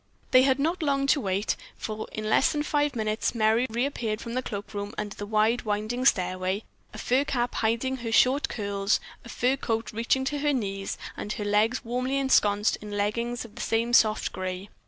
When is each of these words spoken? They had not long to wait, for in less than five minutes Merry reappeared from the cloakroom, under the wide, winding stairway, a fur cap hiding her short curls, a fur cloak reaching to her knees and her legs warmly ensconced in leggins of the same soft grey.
They 0.31 0.41
had 0.41 0.57
not 0.57 0.81
long 0.81 1.05
to 1.05 1.21
wait, 1.21 1.55
for 1.77 2.07
in 2.11 2.27
less 2.27 2.51
than 2.51 2.63
five 2.63 2.95
minutes 2.95 3.35
Merry 3.35 3.67
reappeared 3.69 4.19
from 4.19 4.33
the 4.33 4.41
cloakroom, 4.41 4.95
under 4.97 5.13
the 5.15 5.27
wide, 5.27 5.61
winding 5.61 6.05
stairway, 6.05 6.63
a 6.91 6.97
fur 6.97 7.23
cap 7.23 7.53
hiding 7.53 7.97
her 7.97 8.11
short 8.11 8.49
curls, 8.49 8.99
a 9.23 9.29
fur 9.29 9.55
cloak 9.57 9.91
reaching 9.93 10.25
to 10.25 10.39
her 10.39 10.53
knees 10.53 10.97
and 11.15 11.33
her 11.33 11.45
legs 11.45 11.85
warmly 11.85 12.17
ensconced 12.17 12.77
in 12.77 12.97
leggins 12.97 13.45
of 13.45 13.53
the 13.53 13.61
same 13.61 13.93
soft 13.93 14.31
grey. 14.33 14.69